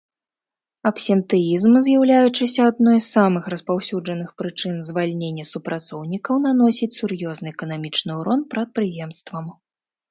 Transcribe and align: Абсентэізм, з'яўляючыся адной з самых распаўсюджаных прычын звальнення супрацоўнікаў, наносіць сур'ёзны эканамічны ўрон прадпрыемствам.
Абсентэізм, 0.89 1.73
з'яўляючыся 1.87 2.61
адной 2.71 2.97
з 3.01 3.03
самых 3.17 3.43
распаўсюджаных 3.55 4.33
прычын 4.43 4.75
звальнення 4.89 5.49
супрацоўнікаў, 5.53 6.41
наносіць 6.49 6.95
сур'ёзны 6.99 7.47
эканамічны 7.57 8.11
ўрон 8.25 8.39
прадпрыемствам. 8.57 9.45